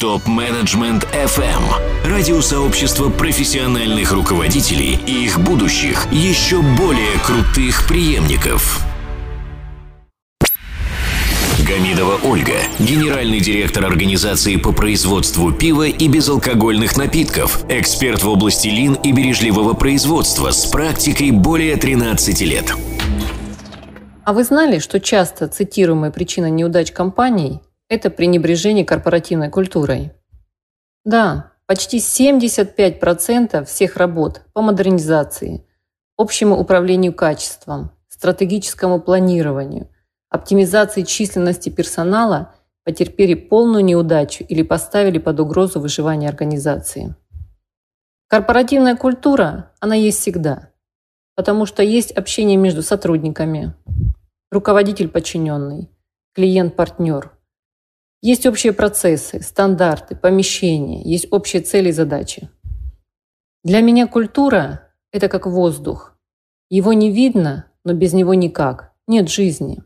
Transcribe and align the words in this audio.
Топ-менеджмент 0.00 1.06
FM. 1.12 1.62
Радиосообщество 2.06 3.10
профессиональных 3.10 4.12
руководителей 4.12 4.98
и 5.06 5.26
их 5.26 5.38
будущих, 5.38 6.10
еще 6.10 6.62
более 6.62 7.18
крутых 7.22 7.86
преемников. 7.86 8.82
Гамидова 11.68 12.18
Ольга, 12.24 12.54
генеральный 12.78 13.40
директор 13.40 13.84
организации 13.84 14.56
по 14.56 14.72
производству 14.72 15.52
пива 15.52 15.86
и 15.86 16.08
безалкогольных 16.08 16.96
напитков, 16.96 17.62
эксперт 17.68 18.22
в 18.22 18.28
области 18.30 18.68
лин 18.68 18.94
и 18.94 19.12
бережливого 19.12 19.74
производства 19.74 20.50
с 20.50 20.64
практикой 20.64 21.30
более 21.30 21.76
13 21.76 22.40
лет. 22.40 22.74
А 24.24 24.32
вы 24.32 24.44
знали, 24.44 24.78
что 24.78 24.98
часто 24.98 25.46
цитируемая 25.46 26.10
причина 26.10 26.48
неудач 26.48 26.90
компаний– 26.90 27.60
это 27.90 28.08
пренебрежение 28.08 28.86
корпоративной 28.86 29.50
культурой? 29.50 30.12
Да, 31.04 31.52
почти 31.66 31.98
75% 31.98 33.64
всех 33.64 33.96
работ 33.96 34.42
по 34.54 34.62
модернизации, 34.62 35.66
общему 36.16 36.58
управлению 36.58 37.12
качеством, 37.12 37.90
стратегическому 38.08 39.00
планированию, 39.00 39.90
оптимизации 40.30 41.02
численности 41.02 41.68
персонала 41.68 42.54
потерпели 42.84 43.34
полную 43.34 43.84
неудачу 43.84 44.44
или 44.44 44.62
поставили 44.62 45.18
под 45.18 45.40
угрозу 45.40 45.80
выживание 45.80 46.30
организации. 46.30 47.14
Корпоративная 48.28 48.96
культура, 48.96 49.72
она 49.80 49.96
есть 49.96 50.20
всегда, 50.20 50.70
потому 51.34 51.66
что 51.66 51.82
есть 51.82 52.12
общение 52.12 52.56
между 52.56 52.82
сотрудниками, 52.82 53.74
руководитель-подчиненный, 54.52 55.90
клиент-партнер. 56.34 57.32
Есть 58.22 58.46
общие 58.46 58.72
процессы, 58.72 59.40
стандарты, 59.40 60.14
помещения, 60.14 61.02
есть 61.02 61.26
общие 61.30 61.62
цели 61.62 61.88
и 61.88 61.92
задачи. 61.92 62.50
Для 63.64 63.80
меня 63.80 64.06
культура– 64.06 64.92
это 65.12 65.28
как 65.28 65.46
воздух. 65.46 66.18
Его 66.68 66.92
не 66.92 67.10
видно, 67.10 67.66
но 67.84 67.94
без 67.94 68.12
него 68.12 68.34
никак. 68.34 68.92
Нет 69.06 69.28
жизни. 69.28 69.82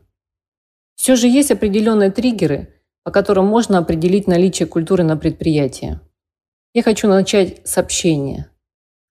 Все 0.95 1.15
же 1.15 1.27
есть 1.27 1.51
определенные 1.51 2.11
триггеры, 2.11 2.73
по 3.03 3.11
которым 3.11 3.45
можно 3.45 3.77
определить 3.77 4.27
наличие 4.27 4.67
культуры 4.67 5.03
на 5.03 5.17
предприятии. 5.17 5.99
Я 6.73 6.83
хочу 6.83 7.07
начать 7.07 7.65
с 7.67 7.77
общения. 7.77 8.49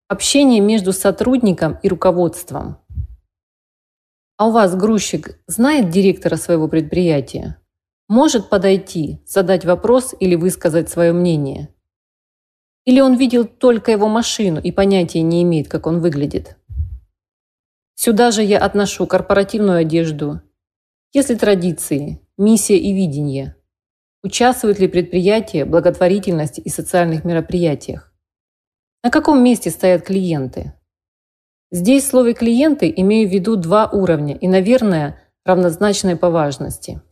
Общение 0.08 0.60
между 0.60 0.92
сотрудником 0.92 1.78
и 1.82 1.88
руководством– 1.88 2.78
а 4.36 4.48
у 4.48 4.50
вас 4.50 4.74
грузчик 4.74 5.38
знает 5.46 5.90
директора 5.90 6.34
своего 6.34 6.66
предприятия? 6.66 7.56
Может 8.14 8.48
подойти, 8.48 9.18
задать 9.26 9.64
вопрос 9.64 10.14
или 10.20 10.36
высказать 10.36 10.88
свое 10.88 11.12
мнение? 11.12 11.74
Или 12.84 13.00
он 13.00 13.16
видел 13.16 13.44
только 13.44 13.90
его 13.90 14.06
машину 14.06 14.60
и 14.60 14.70
понятия 14.70 15.20
не 15.20 15.42
имеет, 15.42 15.66
как 15.66 15.88
он 15.88 16.00
выглядит? 16.00 16.56
Сюда 17.96 18.30
же 18.30 18.44
я 18.44 18.60
отношу 18.60 19.08
корпоративную 19.08 19.78
одежду. 19.78 20.40
Если 21.12 21.34
традиции, 21.34 22.20
миссия 22.38 22.78
и 22.78 22.92
видение. 22.92 23.56
Участвует 24.22 24.78
ли 24.78 24.86
предприятие 24.86 25.64
в 25.64 25.70
благотворительности 25.70 26.60
и 26.60 26.68
социальных 26.68 27.24
мероприятиях? 27.24 28.14
На 29.02 29.10
каком 29.10 29.42
месте 29.42 29.70
стоят 29.70 30.04
клиенты? 30.04 30.72
Здесь 31.72 32.04
в 32.04 32.10
слове 32.10 32.34
«клиенты» 32.34 32.94
имею 32.96 33.28
в 33.28 33.32
виду 33.32 33.56
два 33.56 33.88
уровня 33.90 34.36
и, 34.36 34.46
наверное, 34.46 35.20
равнозначные 35.44 36.14
по 36.14 36.30
важности. 36.30 37.02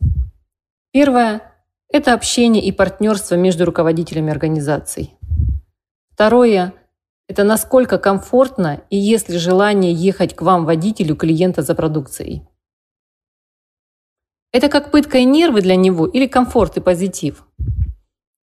Первое– 0.93 1.41
это 1.89 2.13
общение 2.13 2.63
и 2.63 2.71
партнерство 2.71 3.33
между 3.33 3.65
руководителями 3.65 4.31
организаций. 4.31 5.17
Второе– 6.11 6.75
это 7.27 7.43
насколько 7.43 7.97
комфортно 7.97 8.83
и 8.91 8.97
есть 8.97 9.27
ли 9.27 9.39
желание 9.39 9.91
ехать 9.91 10.35
к 10.35 10.43
вам 10.43 10.65
водителю 10.65 11.15
клиента 11.15 11.63
за 11.63 11.73
продукцией. 11.73 12.47
Это 14.51 14.69
как 14.69 14.91
пытка 14.91 15.17
и 15.17 15.25
нервы 15.25 15.61
для 15.61 15.75
него 15.75 16.05
или 16.05 16.27
комфорт 16.27 16.77
и 16.77 16.79
позитив. 16.79 17.47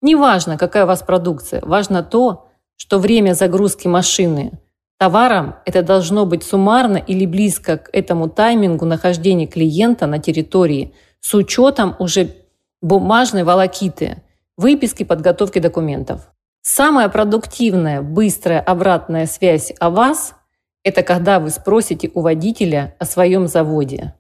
Неважно, 0.00 0.56
какая 0.56 0.84
у 0.84 0.86
вас 0.86 1.02
продукция, 1.02 1.60
важно 1.60 2.02
то, 2.02 2.48
что 2.76 2.98
время 2.98 3.34
загрузки 3.34 3.88
машины– 3.88 4.58
Товаром 4.98 5.54
это 5.64 5.82
должно 5.82 6.26
быть 6.26 6.42
суммарно 6.42 6.96
или 6.96 7.24
близко 7.24 7.78
к 7.78 7.88
этому 7.92 8.28
таймингу 8.28 8.84
нахождения 8.84 9.46
клиента 9.46 10.08
на 10.08 10.18
территории 10.18 10.92
с 11.20 11.34
учетом 11.34 11.96
уже 11.98 12.34
бумажной 12.80 13.44
волокиты, 13.44 14.22
выписки 14.56 15.04
подготовки 15.04 15.58
документов. 15.58 16.30
Самая 16.62 17.08
продуктивная, 17.08 18.02
быстрая 18.02 18.60
обратная 18.60 19.26
связь 19.26 19.72
о 19.78 19.90
вас– 19.90 20.34
это 20.84 21.02
когда 21.02 21.40
вы 21.40 21.50
спросите 21.50 22.10
у 22.14 22.20
водителя 22.20 22.94
о 22.98 23.04
своем 23.04 23.48
заводе. 23.48 24.14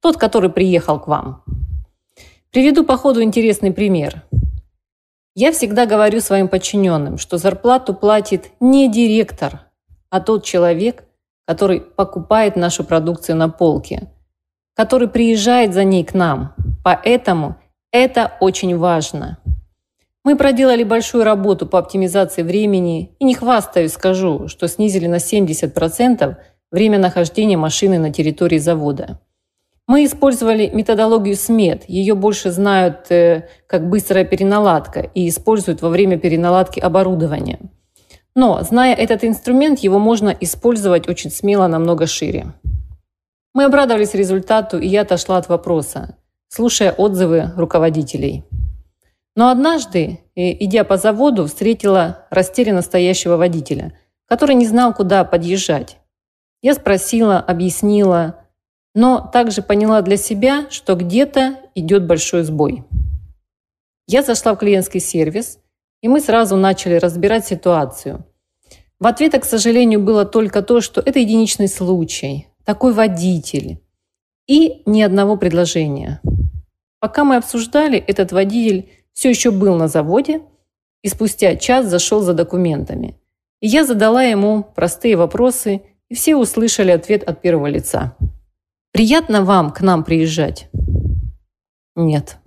Тот, 0.00 0.16
который 0.16 0.50
приехал 0.50 1.00
к 1.00 1.06
вам. 1.06 1.44
Приведу 2.50 2.84
по 2.84 2.96
ходу 2.96 3.22
интересный 3.22 3.72
пример. 3.72 4.22
Я 5.34 5.52
всегда 5.52 5.86
говорю 5.86 6.20
своим 6.20 6.48
подчиненным, 6.48 7.18
что 7.18 7.38
зарплату 7.38 7.94
платит 7.94 8.50
не 8.60 8.90
директор– 8.90 9.60
а 10.12 10.20
тот 10.20 10.44
человек, 10.44 11.04
который 11.46 11.80
покупает 11.80 12.54
нашу 12.54 12.84
продукцию 12.84 13.36
на 13.36 13.48
полке, 13.48 14.11
который 14.74 15.08
приезжает 15.08 15.74
за 15.74 15.84
ней 15.84 16.04
к 16.04 16.14
нам. 16.14 16.54
Поэтому 16.84 17.56
это 17.92 18.32
очень 18.40 18.76
важно. 18.76 19.38
Мы 20.24 20.36
проделали 20.36 20.84
большую 20.84 21.24
работу 21.24 21.66
по 21.66 21.78
оптимизации 21.78 22.42
времени 22.42 23.14
и 23.18 23.24
не 23.24 23.34
хвастаюсь, 23.34 23.92
скажу, 23.92 24.48
что 24.48 24.68
снизили 24.68 25.06
на 25.06 25.16
70% 25.16 26.36
время 26.70 26.98
нахождения 26.98 27.56
машины 27.56 27.98
на 27.98 28.12
территории 28.12 28.58
завода. 28.58 29.20
Мы 29.88 30.04
использовали 30.04 30.70
методологию 30.72 31.36
СМЕТ. 31.36 31.84
Ее 31.88 32.14
больше 32.14 32.52
знают 32.52 33.10
э, 33.10 33.48
как 33.66 33.88
быстрая 33.88 34.24
переналадка 34.24 35.00
и 35.00 35.28
используют 35.28 35.82
во 35.82 35.88
время 35.88 36.18
переналадки 36.18 36.78
оборудования– 36.78 37.58
но, 38.34 38.62
зная 38.62 38.94
этот 38.94 39.24
инструмент, 39.24 39.80
его 39.80 39.98
можно 39.98 40.34
использовать 40.40 41.08
очень 41.08 41.30
смело 41.30 41.66
намного 41.66 42.06
шире. 42.06 42.54
Мы 43.54 43.64
обрадовались 43.64 44.14
результату, 44.14 44.78
и 44.78 44.86
я 44.86 45.02
отошла 45.02 45.36
от 45.36 45.48
вопроса, 45.48 46.16
слушая 46.48 46.92
отзывы 46.92 47.52
руководителей. 47.56 48.44
Но 49.34 49.50
однажды, 49.50 50.20
э, 50.34 50.52
идя 50.64 50.84
по 50.84 50.96
заводу, 50.96 51.46
встретила 51.46 52.26
растерянно 52.30 52.82
стоящего 52.82 53.36
водителя, 53.36 53.98
который 54.26 54.54
не 54.54 54.66
знал, 54.66 54.94
куда 54.94 55.24
подъезжать. 55.24 55.98
Я 56.60 56.74
спросила, 56.74 57.38
объяснила, 57.38 58.46
но 58.94 59.20
также 59.32 59.62
поняла 59.62 60.02
для 60.02 60.16
себя, 60.16 60.66
что 60.70 60.94
где-то 60.94 61.56
идет 61.74 62.06
большой 62.06 62.42
сбой. 62.42 62.84
Я 64.06 64.22
зашла 64.22 64.54
в 64.54 64.58
клиентский 64.58 65.00
сервис 65.00 65.58
и 66.02 66.08
мы 66.08 66.20
сразу 66.20 66.56
начали 66.56 66.96
разбирать 66.96 67.46
ситуацию. 67.46 68.26
В 68.98 69.06
ответа, 69.06 69.40
к 69.40 69.44
сожалению, 69.44 70.00
было 70.00 70.24
только 70.24 70.62
то, 70.62 70.80
что 70.80 71.00
это 71.00 71.18
единичный 71.18 71.68
случай, 71.68 72.48
такой 72.64 72.92
водитель. 72.92 73.80
И 74.46 74.82
ни 74.86 75.02
одного 75.02 75.36
предложения. 75.36 76.20
Пока 77.00 77.24
мы 77.24 77.36
обсуждали, 77.36 77.98
этот 77.98 78.32
водитель 78.32 78.90
все 79.12 79.30
еще 79.30 79.50
был 79.50 79.76
на 79.76 79.88
заводе 79.88 80.42
и 81.02 81.08
спустя 81.08 81.56
час 81.56 81.86
зашел 81.86 82.20
за 82.20 82.34
документами. 82.34 83.18
И 83.60 83.68
я 83.68 83.84
задала 83.84 84.22
ему 84.22 84.62
простые 84.62 85.16
вопросы, 85.16 85.82
и 86.08 86.14
все 86.14 86.36
услышали 86.36 86.90
ответ 86.90 87.22
от 87.22 87.40
первого 87.40 87.66
лица. 87.66 88.16
«Приятно 88.92 89.44
вам 89.44 89.72
к 89.72 89.80
нам 89.80 90.04
приезжать?» 90.04 90.68
«Нет». 91.94 92.38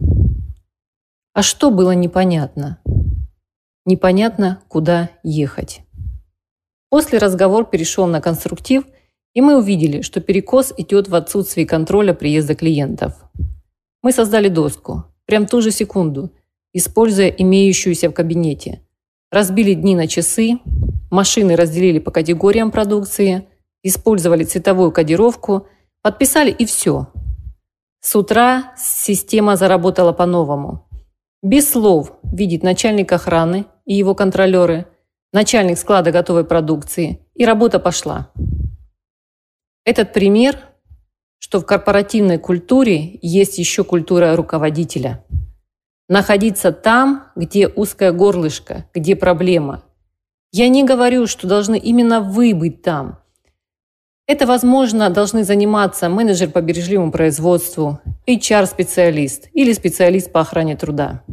А 1.33 1.41
что 1.41 1.69
было 1.69 1.91
непонятно? 1.91 2.79
Непонятно, 3.83 4.61
куда 4.69 5.09
ехать. 5.21 5.81
После 6.89 7.17
разговор 7.17 7.65
перешел 7.65 8.07
на 8.07 8.21
конструктив, 8.21 8.85
и 9.35 9.41
мы 9.41 9.57
увидели, 9.57 10.01
что 10.01 10.21
перекос 10.21 10.73
идет 10.77 11.09
в 11.09 11.13
отсутствии 11.13 11.65
контроля 11.65 12.13
приезда 12.13 12.55
клиентов. 12.55 13.13
Мы 14.01 14.11
создали 14.11 14.47
доску, 14.47 15.03
прям 15.25 15.45
ту 15.45 15.61
же 15.61 15.71
секунду, 15.71 16.31
используя 16.73 17.27
имеющуюся 17.27 18.09
в 18.09 18.13
кабинете. 18.13 18.81
Разбили 19.31 19.73
дни 19.73 19.95
на 19.95 20.07
часы, 20.07 20.59
машины 21.11 21.55
разделили 21.57 21.99
по 21.99 22.11
категориям 22.11 22.71
продукции, 22.71 23.47
использовали 23.83 24.45
цветовую 24.45 24.91
кодировку, 24.91 25.67
подписали 26.01 26.51
и 26.51 26.65
все. 26.65 27.07
С 27.99 28.15
утра 28.15 28.73
система 28.77 29.57
заработала 29.57 30.13
по-новому. 30.13 30.87
Без 31.43 31.69
слов 31.69 32.13
видит 32.23 32.63
начальник 32.63 33.11
охраны 33.11 33.65
и 33.85 33.95
его 33.95 34.15
контролеры, 34.15 34.87
начальник 35.33 35.77
склада 35.77 36.11
готовой 36.11 36.45
продукции, 36.45 37.19
и 37.33 37.45
работа 37.45 37.79
пошла. 37.79 38.31
Этот 39.85 40.13
пример, 40.13 40.57
что 41.37 41.59
в 41.59 41.65
корпоративной 41.65 42.39
культуре 42.39 43.19
есть 43.21 43.59
еще 43.59 43.83
культура 43.83 44.35
руководителя. 44.35 45.23
находиться 46.07 46.71
там, 46.71 47.27
где 47.35 47.67
узкое 47.67 48.11
горлышко, 48.11 48.85
где 48.93 49.15
проблема. 49.15 49.83
Я 50.51 50.67
не 50.69 50.83
говорю, 50.83 51.25
что 51.27 51.47
должны 51.47 51.77
именно 51.77 52.21
вы 52.21 52.53
быть 52.53 52.81
там. 52.81 53.19
Это, 54.27 54.47
возможно, 54.47 55.09
должны 55.09 55.43
заниматься 55.43 56.09
менеджер 56.09 56.49
по 56.49 56.61
бережливому 56.61 57.11
производству, 57.11 57.99
HR-специалист 58.27 59.49
или 59.53 59.73
специалист 59.73 60.31
по 60.31 60.41
охране 60.41 60.75
труда. 60.75 61.23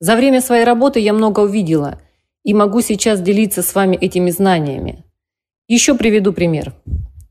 За 0.00 0.16
время 0.16 0.40
своей 0.42 0.64
работы 0.64 1.00
я 1.00 1.12
много 1.12 1.40
увидела 1.40 2.00
и 2.44 2.52
могу 2.54 2.80
сейчас 2.82 3.20
делиться 3.20 3.62
с 3.62 3.74
вами 3.74 3.96
этими 3.96 4.30
знаниями. 4.30 5.04
Еще 5.68 5.94
приведу 5.94 6.32
пример. 6.32 6.74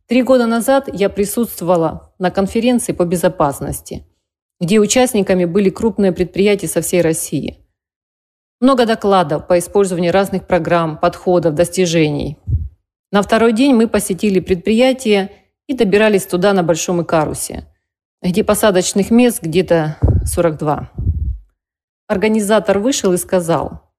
Три 0.08 0.22
года 0.22 0.46
назад 0.46 0.88
я 0.94 1.10
присутствовала 1.10 2.14
на 2.20 2.30
конференции 2.30 2.94
по 2.94 3.06
безопасности, 3.06 4.06
где 4.60 4.80
участниками 4.80 5.46
были 5.46 5.72
крупные 5.72 6.12
предприятия 6.12 6.68
со 6.68 6.82
всей 6.82 7.02
России. 7.02 7.66
Много 8.62 8.86
докладов 8.86 9.48
по 9.48 9.58
использованию 9.58 10.14
разных 10.14 10.46
программ, 10.46 11.00
подходов, 11.00 11.56
достижений. 11.56 12.38
На 13.12 13.24
второй 13.24 13.52
день 13.52 13.74
мы 13.74 13.88
посетили 13.88 14.40
предприятие 14.40 15.32
и 15.68 15.74
добирались 15.74 16.28
туда 16.28 16.54
на 16.54 16.62
Большом 16.62 17.02
Икарусе, 17.02 17.66
где 18.22 18.44
посадочных 18.44 19.10
мест 19.10 19.42
где-то 19.42 19.98
42. 20.24 20.92
Организатор 22.08 22.78
вышел 22.78 23.12
и 23.14 23.18
сказал, 23.18 23.92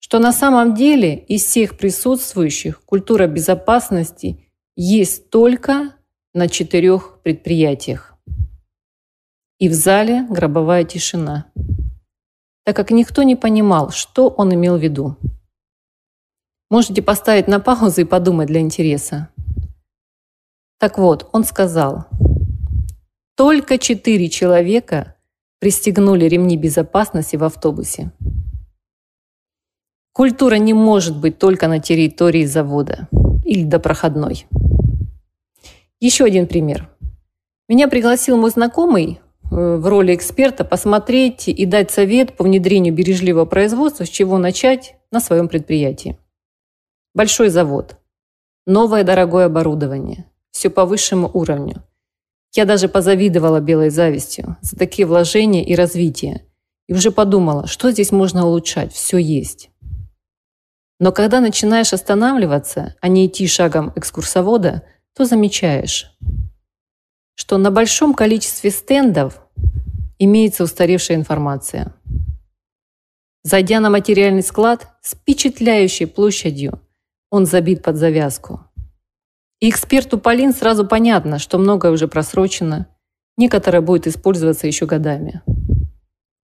что 0.00 0.18
на 0.18 0.32
самом 0.32 0.74
деле 0.74 1.16
из 1.16 1.44
всех 1.44 1.78
присутствующих 1.78 2.82
культура 2.84 3.28
безопасности 3.28 4.48
есть 4.76 5.30
только 5.30 5.92
на 6.34 6.48
четырех 6.48 7.20
предприятиях. 7.22 8.14
И 9.58 9.68
в 9.68 9.74
зале 9.74 10.26
гробовая 10.28 10.84
тишина, 10.84 11.46
так 12.64 12.74
как 12.76 12.90
никто 12.90 13.22
не 13.22 13.36
понимал, 13.36 13.90
что 13.90 14.28
он 14.28 14.54
имел 14.54 14.76
в 14.76 14.82
виду. 14.82 15.16
Можете 16.70 17.02
поставить 17.02 17.48
на 17.48 17.60
паузу 17.60 18.00
и 18.00 18.04
подумать 18.04 18.48
для 18.48 18.60
интереса. 18.60 19.28
Так 20.78 20.98
вот, 20.98 21.28
он 21.32 21.44
сказал, 21.44 22.06
только 23.36 23.78
четыре 23.78 24.28
человека 24.28 25.16
пристегнули 25.60 26.24
ремни 26.24 26.56
безопасности 26.56 27.36
в 27.36 27.44
автобусе. 27.44 28.10
Культура 30.12 30.56
не 30.56 30.74
может 30.74 31.16
быть 31.16 31.38
только 31.38 31.68
на 31.68 31.78
территории 31.78 32.44
завода 32.44 33.08
или 33.44 33.64
до 33.64 33.78
проходной. 33.78 34.46
Еще 36.02 36.24
один 36.24 36.48
пример. 36.48 36.90
Меня 37.68 37.86
пригласил 37.86 38.36
мой 38.36 38.50
знакомый 38.50 39.20
э, 39.20 39.76
в 39.76 39.86
роли 39.86 40.16
эксперта 40.16 40.64
посмотреть 40.64 41.46
и 41.46 41.64
дать 41.64 41.92
совет 41.92 42.36
по 42.36 42.42
внедрению 42.42 42.92
бережливого 42.92 43.44
производства, 43.44 44.04
с 44.04 44.08
чего 44.08 44.36
начать 44.36 44.96
на 45.12 45.20
своем 45.20 45.46
предприятии. 45.46 46.18
Большой 47.14 47.50
завод, 47.50 47.98
новое 48.66 49.04
дорогое 49.04 49.46
оборудование, 49.46 50.28
все 50.50 50.70
по 50.70 50.86
высшему 50.86 51.30
уровню. 51.32 51.84
Я 52.52 52.64
даже 52.64 52.88
позавидовала 52.88 53.60
белой 53.60 53.90
завистью 53.90 54.56
за 54.60 54.76
такие 54.76 55.06
вложения 55.06 55.64
и 55.64 55.76
развитие. 55.76 56.44
И 56.88 56.94
уже 56.94 57.12
подумала, 57.12 57.68
что 57.68 57.92
здесь 57.92 58.10
можно 58.10 58.44
улучшать, 58.44 58.92
все 58.92 59.18
есть. 59.18 59.70
Но 60.98 61.12
когда 61.12 61.38
начинаешь 61.38 61.92
останавливаться, 61.92 62.96
а 63.00 63.06
не 63.06 63.26
идти 63.26 63.46
шагом 63.46 63.92
экскурсовода– 63.94 64.82
то 65.14 65.24
замечаешь, 65.24 66.10
что 67.34 67.58
на 67.58 67.70
большом 67.70 68.14
количестве 68.14 68.70
стендов 68.70 69.40
имеется 70.18 70.64
устаревшая 70.64 71.16
информация. 71.16 71.94
Зайдя 73.44 73.80
на 73.80 73.90
материальный 73.90 74.42
склад 74.42 74.88
с 75.02 75.14
впечатляющей 75.14 76.06
площадью, 76.06 76.80
он 77.30 77.44
забит 77.44 77.82
под 77.82 77.96
завязку. 77.96 78.60
И 79.60 79.68
эксперту 79.68 80.18
Полин 80.18 80.52
сразу 80.52 80.86
понятно, 80.86 81.38
что 81.38 81.58
многое 81.58 81.92
уже 81.92 82.08
просрочено, 82.08 82.88
некоторое 83.36 83.80
будет 83.80 84.06
использоваться 84.06 84.66
еще 84.66 84.86
годами. 84.86 85.42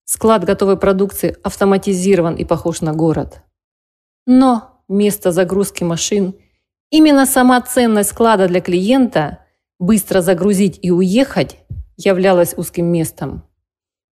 Склад 0.05 0.45
готовой 0.45 0.79
продукции 0.79 1.37
автоматизирован 1.43 2.35
и 2.35 2.45
похож 2.45 2.81
на 2.81 2.93
город. 2.95 3.43
Но 4.27 4.83
место 4.89 5.33
загрузки 5.33 5.85
машин– 5.85 6.35
Именно 6.91 7.27
сама 7.27 7.61
ценность 7.61 8.11
склада 8.11 8.49
для 8.49 8.61
клиента 8.61 9.45
быстро 9.79 10.21
загрузить 10.23 10.79
и 10.83 10.91
уехать 10.91 11.59
являлась 11.97 12.55
узким 12.57 12.87
местом. 12.87 13.45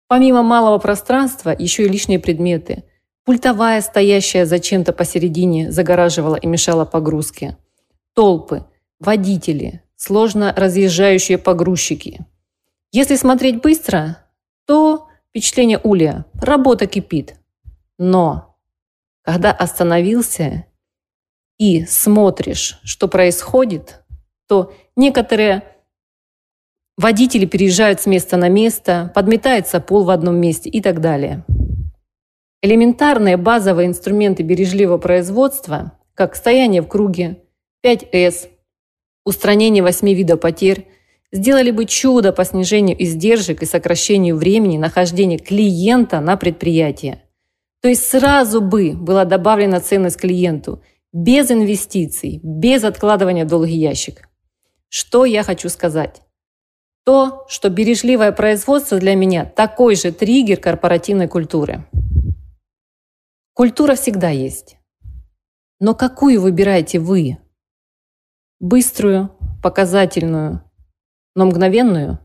Помимо 0.08 0.42
малого 0.42 0.78
пространства, 0.78 1.54
еще 1.58 1.84
и 1.84 1.88
лишние 1.88 2.18
предметы. 2.18 2.84
Пультовая, 3.24 3.80
стоящая 3.80 4.46
зачем-то 4.46 4.92
посередине, 4.92 5.70
загораживала 5.70 6.36
и 6.36 6.46
мешала 6.46 6.84
погрузке. 6.84 7.56
Толпы, 8.14 8.64
водители, 9.00 9.82
сложно 9.96 10.52
разъезжающие 10.56 11.38
погрузчики. 11.38 12.26
Если 12.90 13.16
смотреть 13.16 13.62
быстро, 13.62 14.18
то 14.66 15.08
впечатление 15.30 15.80
улья. 15.82 16.26
Работа 16.34 16.86
кипит. 16.86 17.36
Но 17.98 18.56
когда 19.22 19.52
остановился 19.52 20.66
и 21.62 21.86
смотришь, 21.86 22.80
что 22.82 23.06
происходит, 23.06 24.00
то 24.48 24.72
некоторые 24.96 25.62
водители 26.96 27.46
переезжают 27.46 28.00
с 28.00 28.06
места 28.06 28.36
на 28.36 28.48
место, 28.48 29.12
подметается 29.14 29.78
пол 29.78 30.02
в 30.02 30.10
одном 30.10 30.34
месте 30.38 30.68
и 30.68 30.82
так 30.82 31.00
далее. 31.00 31.44
Элементарные 32.62 33.36
базовые 33.36 33.86
инструменты 33.86 34.42
бережливого 34.42 34.98
производства, 34.98 35.92
как 36.14 36.34
стояние 36.34 36.82
в 36.82 36.88
круге, 36.88 37.38
5С, 37.86 38.48
устранение 39.24 39.84
8 39.84 40.14
видов 40.14 40.40
потерь, 40.40 40.88
сделали 41.30 41.70
бы 41.70 41.84
чудо 41.84 42.32
по 42.32 42.44
снижению 42.44 43.00
издержек 43.00 43.62
и 43.62 43.66
сокращению 43.66 44.34
времени 44.34 44.78
нахождения 44.78 45.38
клиента 45.38 46.18
на 46.18 46.36
предприятии. 46.36 47.22
То 47.82 47.88
есть 47.88 48.04
сразу 48.04 48.60
бы 48.60 48.94
была 48.94 49.24
добавлена 49.24 49.78
ценность 49.78 50.20
клиенту– 50.20 50.82
без 51.12 51.50
инвестиций, 51.50 52.40
без 52.42 52.84
откладывания 52.84 53.44
в 53.44 53.48
долгий 53.48 53.76
ящик. 53.76 54.28
Что 54.88 55.24
я 55.24 55.42
хочу 55.42 55.68
сказать? 55.68 56.22
То, 57.04 57.44
что 57.48 57.68
бережливое 57.68 58.32
производство 58.32 58.98
для 58.98 59.14
меня 59.14 59.44
такой 59.44 59.96
же 59.96 60.12
триггер 60.12 60.58
корпоративной 60.58 61.28
культуры. 61.28 61.84
Культура 63.54 63.94
всегда 63.94 64.30
есть. 64.30 64.76
Но 65.80 65.94
какую 65.94 66.40
выбираете 66.40 67.00
вы? 67.00 67.38
Быструю, 68.60 69.36
показательную, 69.62 70.62
но 71.34 71.46
мгновенную? 71.46 72.18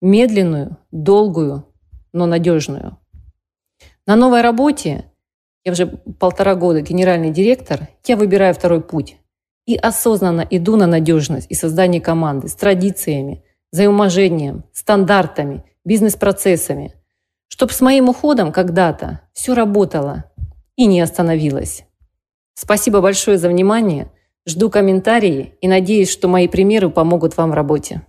Медленную, 0.00 0.78
долгую, 0.90 1.68
но 2.12 2.26
надежную? 2.26 2.98
На 4.06 4.16
новой 4.16 4.40
работе 4.40 5.11
я 5.64 5.72
уже 5.72 5.86
полтора 5.86 6.54
года 6.54 6.80
генеральный 6.80 7.30
директор, 7.30 7.88
я 8.06 8.16
выбираю 8.16 8.54
второй 8.54 8.80
путь. 8.80 9.16
И 9.64 9.76
осознанно 9.76 10.46
иду 10.50 10.76
на 10.76 10.86
надежность 10.86 11.46
и 11.48 11.54
создание 11.54 12.00
команды 12.00 12.48
с 12.48 12.54
традициями, 12.54 13.44
взаимоуважением, 13.70 14.64
стандартами, 14.72 15.64
бизнес-процессами, 15.84 16.94
чтобы 17.48 17.72
с 17.72 17.80
моим 17.80 18.08
уходом 18.08 18.50
когда-то 18.50 19.20
все 19.32 19.54
работало 19.54 20.24
и 20.76 20.86
не 20.86 21.00
остановилось. 21.00 21.84
Спасибо 22.54 23.00
большое 23.00 23.38
за 23.38 23.48
внимание. 23.48 24.10
Жду 24.46 24.68
комментарии 24.68 25.54
и 25.60 25.68
надеюсь, 25.68 26.10
что 26.10 26.26
мои 26.26 26.48
примеры 26.48 26.90
помогут 26.90 27.36
вам 27.36 27.50
в 27.50 27.54
работе. 27.54 28.02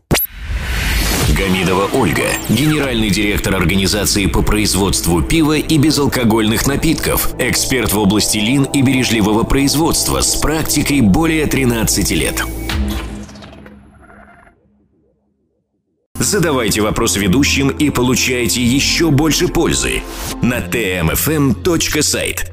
Гамидова 1.37 1.89
Ольга, 1.93 2.27
генеральный 2.47 3.09
директор 3.09 3.55
организации 3.55 4.27
по 4.27 4.43
производству 4.43 5.23
пива 5.23 5.57
и 5.57 5.79
безалкогольных 5.79 6.67
напитков, 6.67 7.33
эксперт 7.39 7.91
в 7.91 7.97
области 7.97 8.37
лин 8.37 8.65
и 8.65 8.83
бережливого 8.83 9.43
производства 9.43 10.21
с 10.21 10.35
практикой 10.35 11.01
более 11.01 11.47
13 11.47 12.11
лет. 12.11 12.43
Задавайте 16.19 16.81
вопрос 16.81 17.15
ведущим 17.17 17.69
и 17.69 17.89
получайте 17.89 18.61
еще 18.61 19.09
больше 19.09 19.47
пользы 19.47 20.03
на 20.43 20.59
tmfm.site. 20.59 22.52